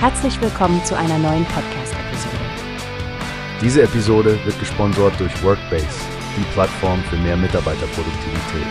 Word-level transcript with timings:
Herzlich 0.00 0.40
willkommen 0.40 0.80
zu 0.84 0.96
einer 0.96 1.18
neuen 1.18 1.44
Podcast-Episode. 1.46 2.36
Diese 3.60 3.82
Episode 3.82 4.38
wird 4.44 4.56
gesponsert 4.60 5.18
durch 5.18 5.42
Workbase, 5.42 5.88
die 6.36 6.44
Plattform 6.52 7.02
für 7.10 7.16
mehr 7.16 7.36
Mitarbeiterproduktivität. 7.36 8.68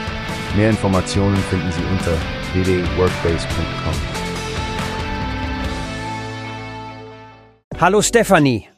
Mehr 0.55 0.69
Informationen 0.69 1.35
finden 1.35 1.69
Sie 1.73 1.83
unter 1.91 2.13
www.workbase.com. 2.53 3.93
Hallo 7.81 8.01
Stefanie. 8.01 8.69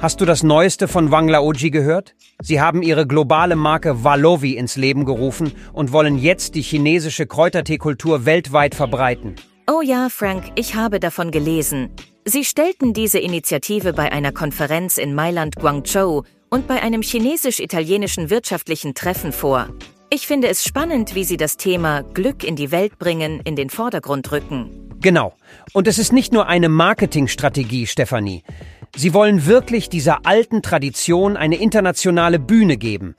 Hast 0.00 0.22
du 0.22 0.24
das 0.24 0.42
Neueste 0.42 0.88
von 0.88 1.10
Wangla 1.10 1.40
Oji 1.40 1.70
gehört? 1.70 2.14
Sie 2.40 2.62
haben 2.62 2.80
ihre 2.80 3.06
globale 3.06 3.56
Marke 3.56 4.02
Valovi 4.02 4.56
ins 4.56 4.76
Leben 4.76 5.04
gerufen 5.04 5.52
und 5.74 5.92
wollen 5.92 6.16
jetzt 6.16 6.54
die 6.54 6.62
chinesische 6.62 7.26
Kräuterteekultur 7.26 8.24
weltweit 8.24 8.74
verbreiten. 8.74 9.34
Oh 9.66 9.80
ja, 9.80 10.10
Frank, 10.10 10.52
ich 10.56 10.74
habe 10.74 11.00
davon 11.00 11.30
gelesen. 11.30 11.88
Sie 12.26 12.44
stellten 12.44 12.92
diese 12.92 13.18
Initiative 13.18 13.94
bei 13.94 14.12
einer 14.12 14.30
Konferenz 14.30 14.98
in 14.98 15.14
Mailand 15.14 15.56
Guangzhou 15.56 16.24
und 16.50 16.68
bei 16.68 16.82
einem 16.82 17.00
chinesisch-italienischen 17.00 18.28
wirtschaftlichen 18.28 18.94
Treffen 18.94 19.32
vor. 19.32 19.68
Ich 20.10 20.26
finde 20.26 20.48
es 20.48 20.64
spannend, 20.64 21.14
wie 21.14 21.24
Sie 21.24 21.38
das 21.38 21.56
Thema 21.56 22.02
Glück 22.02 22.44
in 22.44 22.56
die 22.56 22.70
Welt 22.72 22.98
bringen 22.98 23.40
in 23.44 23.56
den 23.56 23.70
Vordergrund 23.70 24.30
rücken. 24.32 24.90
Genau. 25.00 25.34
Und 25.72 25.88
es 25.88 25.98
ist 25.98 26.12
nicht 26.12 26.34
nur 26.34 26.46
eine 26.46 26.68
Marketingstrategie, 26.68 27.86
Stefanie. 27.86 28.42
Sie 28.94 29.14
wollen 29.14 29.46
wirklich 29.46 29.88
dieser 29.88 30.26
alten 30.26 30.60
Tradition 30.60 31.38
eine 31.38 31.56
internationale 31.56 32.38
Bühne 32.38 32.76
geben. 32.76 33.16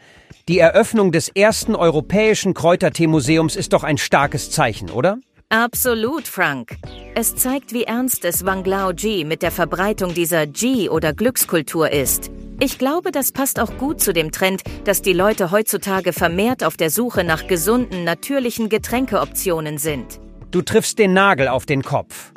Die 0.47 0.59
Eröffnung 0.59 1.11
des 1.11 1.27
ersten 1.29 1.75
europäischen 1.75 2.53
Kräutertee-Museums 2.53 3.55
ist 3.55 3.73
doch 3.73 3.83
ein 3.83 3.97
starkes 3.97 4.51
Zeichen, 4.51 4.91
oder? 4.91 5.17
Absolut, 5.49 6.27
Frank. 6.27 6.75
Es 7.13 7.35
zeigt, 7.35 7.71
wie 7.71 7.83
ernst 7.83 8.25
es 8.25 8.45
Wang 8.45 8.65
Lao 8.65 8.91
Ji 8.91 9.23
mit 9.23 9.43
der 9.43 9.51
Verbreitung 9.51 10.13
dieser 10.13 10.43
Ji- 10.43 10.89
oder 10.89 11.13
Glückskultur 11.13 11.91
ist. 11.91 12.31
Ich 12.59 12.79
glaube, 12.79 13.11
das 13.11 13.31
passt 13.31 13.59
auch 13.59 13.77
gut 13.77 14.01
zu 14.01 14.11
dem 14.11 14.31
Trend, 14.31 14.63
dass 14.85 15.01
die 15.01 15.13
Leute 15.13 15.51
heutzutage 15.51 16.13
vermehrt 16.13 16.63
auf 16.63 16.77
der 16.77 16.89
Suche 16.89 17.23
nach 17.23 17.47
gesunden, 17.47 18.03
natürlichen 18.03 18.69
Getränkeoptionen 18.69 19.77
sind. 19.77 20.19
Du 20.49 20.61
triffst 20.61 20.97
den 20.97 21.13
Nagel 21.13 21.47
auf 21.47 21.65
den 21.65 21.83
Kopf. 21.83 22.31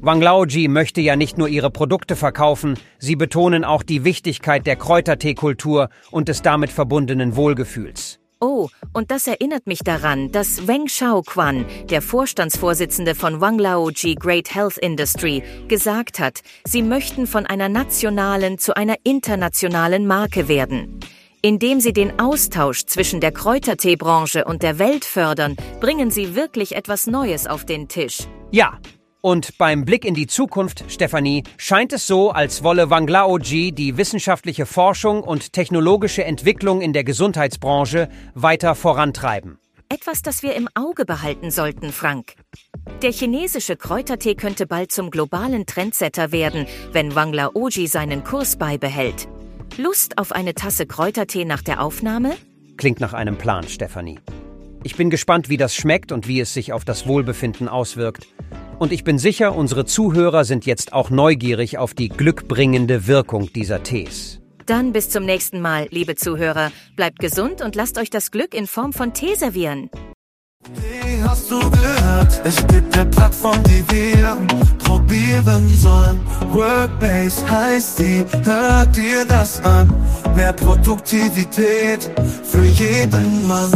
Wang 0.00 0.20
Laoji 0.20 0.68
möchte 0.68 1.00
ja 1.00 1.16
nicht 1.16 1.38
nur 1.38 1.48
ihre 1.48 1.70
Produkte 1.70 2.14
verkaufen, 2.14 2.78
sie 2.98 3.16
betonen 3.16 3.64
auch 3.64 3.82
die 3.82 4.04
Wichtigkeit 4.04 4.66
der 4.66 4.76
Kräuterteekultur 4.76 5.88
und 6.10 6.28
des 6.28 6.42
damit 6.42 6.70
verbundenen 6.70 7.34
Wohlgefühls. 7.34 8.20
Oh, 8.38 8.68
und 8.92 9.10
das 9.10 9.26
erinnert 9.26 9.66
mich 9.66 9.78
daran, 9.78 10.30
dass 10.30 10.66
Weng 10.66 10.86
Xiaoquan, 10.86 11.64
der 11.88 12.02
Vorstandsvorsitzende 12.02 13.14
von 13.14 13.40
Wang 13.40 13.58
Laoji 13.58 14.14
Great 14.14 14.54
Health 14.54 14.76
Industry, 14.76 15.42
gesagt 15.68 16.18
hat, 16.18 16.42
sie 16.64 16.82
möchten 16.82 17.26
von 17.26 17.46
einer 17.46 17.70
nationalen 17.70 18.58
zu 18.58 18.76
einer 18.76 18.96
internationalen 19.04 20.06
Marke 20.06 20.48
werden. 20.48 21.00
Indem 21.40 21.80
sie 21.80 21.94
den 21.94 22.20
Austausch 22.20 22.84
zwischen 22.84 23.22
der 23.22 23.32
Kräuterteebranche 23.32 24.44
und 24.44 24.62
der 24.62 24.78
Welt 24.78 25.06
fördern, 25.06 25.56
bringen 25.80 26.10
sie 26.10 26.34
wirklich 26.34 26.76
etwas 26.76 27.06
Neues 27.06 27.46
auf 27.46 27.64
den 27.64 27.88
Tisch. 27.88 28.18
Ja, 28.50 28.78
und 29.26 29.58
beim 29.58 29.84
Blick 29.84 30.04
in 30.04 30.14
die 30.14 30.28
Zukunft, 30.28 30.84
Stefanie, 30.86 31.42
scheint 31.56 31.92
es 31.92 32.06
so, 32.06 32.30
als 32.30 32.62
wolle 32.62 32.90
Wang 32.90 33.08
Laoji 33.08 33.72
die 33.72 33.96
wissenschaftliche 33.96 34.66
Forschung 34.66 35.24
und 35.24 35.52
technologische 35.52 36.22
Entwicklung 36.22 36.80
in 36.80 36.92
der 36.92 37.02
Gesundheitsbranche 37.02 38.08
weiter 38.34 38.76
vorantreiben. 38.76 39.58
Etwas, 39.88 40.22
das 40.22 40.44
wir 40.44 40.54
im 40.54 40.68
Auge 40.76 41.04
behalten 41.04 41.50
sollten, 41.50 41.90
Frank. 41.90 42.34
Der 43.02 43.10
chinesische 43.10 43.74
Kräutertee 43.74 44.36
könnte 44.36 44.64
bald 44.64 44.92
zum 44.92 45.10
globalen 45.10 45.66
Trendsetter 45.66 46.30
werden, 46.30 46.68
wenn 46.92 47.16
Wang 47.16 47.32
Laoji 47.32 47.88
seinen 47.88 48.22
Kurs 48.22 48.54
beibehält. 48.54 49.26
Lust 49.76 50.18
auf 50.18 50.30
eine 50.30 50.54
Tasse 50.54 50.86
Kräutertee 50.86 51.44
nach 51.44 51.62
der 51.62 51.82
Aufnahme? 51.82 52.36
Klingt 52.76 53.00
nach 53.00 53.12
einem 53.12 53.36
Plan, 53.36 53.66
Stefanie. 53.66 54.20
Ich 54.84 54.94
bin 54.94 55.10
gespannt, 55.10 55.48
wie 55.48 55.56
das 55.56 55.74
schmeckt 55.74 56.12
und 56.12 56.28
wie 56.28 56.38
es 56.38 56.54
sich 56.54 56.72
auf 56.72 56.84
das 56.84 57.08
Wohlbefinden 57.08 57.68
auswirkt. 57.68 58.28
Und 58.78 58.92
ich 58.92 59.04
bin 59.04 59.18
sicher, 59.18 59.56
unsere 59.56 59.86
Zuhörer 59.86 60.44
sind 60.44 60.66
jetzt 60.66 60.92
auch 60.92 61.08
neugierig 61.08 61.78
auf 61.78 61.94
die 61.94 62.08
glückbringende 62.08 63.06
Wirkung 63.06 63.50
dieser 63.52 63.82
Tees. 63.82 64.40
Dann 64.66 64.92
bis 64.92 65.08
zum 65.08 65.24
nächsten 65.24 65.60
Mal, 65.60 65.86
liebe 65.90 66.16
Zuhörer. 66.16 66.72
Bleibt 66.94 67.20
gesund 67.20 67.62
und 67.62 67.74
lasst 67.74 67.98
euch 67.98 68.10
das 68.10 68.30
Glück 68.30 68.52
in 68.52 68.66
Form 68.66 68.92
von 68.92 69.14
Tee 69.14 69.34
servieren. 69.34 69.90
Wie 70.74 71.22
hast 71.22 71.50
du 71.50 71.58
gehört? 71.70 72.40
Es 72.44 72.66
gibt 72.66 72.96
eine 72.96 73.08
Plattform, 73.08 73.62
die 73.64 73.84
wir 73.88 74.36
probieren 74.78 75.68
sollen. 75.68 76.20
Workbase 76.50 77.48
heißt 77.48 78.00
die, 78.00 78.24
hört 78.44 78.96
dir 78.96 79.24
das 79.24 79.64
an. 79.64 79.92
Mehr 80.34 80.52
Produktivität 80.52 82.10
für 82.42 82.64
jeden 82.64 83.46
Mann. 83.46 83.70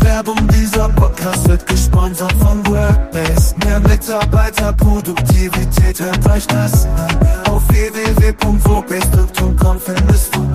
Werbung 0.00 0.46
dieser 0.48 0.88
Podcast 0.90 1.48
wird 1.48 1.66
gesponsert 1.66 2.32
von 2.34 2.64
Workbase. 2.66 3.54
Mehr 3.64 3.80
Mitarbeiterproduktivität, 3.80 5.98
hört 6.00 6.30
euch 6.30 6.46
das 6.46 6.84
an. 6.86 7.18
Auf 7.50 7.66
www.workbase.com 7.68 9.80
findest 9.80 10.34
du 10.34 10.47